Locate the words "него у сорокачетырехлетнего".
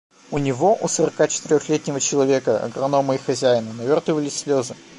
0.39-1.99